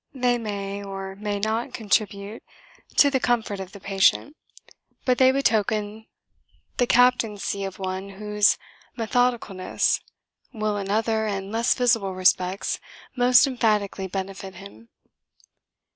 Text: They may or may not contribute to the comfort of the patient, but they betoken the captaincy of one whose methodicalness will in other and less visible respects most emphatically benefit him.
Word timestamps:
They 0.15 0.39
may 0.39 0.83
or 0.83 1.15
may 1.15 1.37
not 1.37 1.75
contribute 1.75 2.41
to 2.97 3.11
the 3.11 3.19
comfort 3.19 3.59
of 3.59 3.71
the 3.71 3.79
patient, 3.79 4.35
but 5.05 5.19
they 5.19 5.31
betoken 5.31 6.07
the 6.77 6.87
captaincy 6.87 7.63
of 7.65 7.77
one 7.77 8.09
whose 8.09 8.57
methodicalness 8.97 10.01
will 10.51 10.75
in 10.77 10.89
other 10.89 11.27
and 11.27 11.51
less 11.51 11.75
visible 11.75 12.15
respects 12.15 12.79
most 13.15 13.45
emphatically 13.45 14.07
benefit 14.07 14.55
him. 14.55 14.89